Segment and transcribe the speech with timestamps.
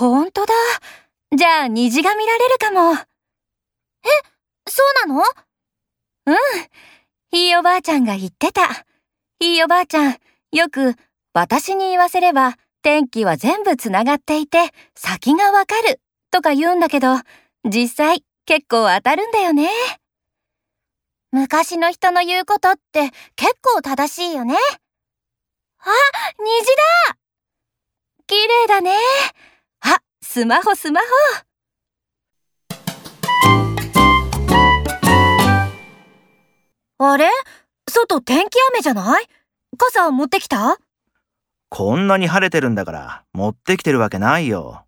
[0.00, 0.54] ほんとだ。
[1.36, 2.94] じゃあ虹が見られるかも。
[2.94, 3.04] え、
[4.66, 5.22] そうなの？
[6.24, 6.36] うん。
[7.30, 8.62] ひいおばあちゃんが言ってた。
[9.40, 10.16] ひいおばあちゃん、
[10.52, 10.94] よく、
[11.34, 17.08] 私に言わせれば、天気は全部つながっていて、先がわかる、とか言うんだけど、
[17.64, 19.68] 実際、結構当たるんだよね。
[21.30, 24.54] 昔の人の言うことって結構正しいよね。
[24.54, 25.90] あ、
[26.38, 26.66] 虹
[27.10, 27.16] だ
[28.26, 28.92] 綺麗だね。
[30.32, 31.06] スマホスマホ。
[37.04, 37.28] あれ？
[37.88, 39.26] 外天気雨じゃない？
[39.76, 40.78] 傘持ってきた？
[41.68, 44.84] こんなに晴れてるんだから持ってきてるわけないよ。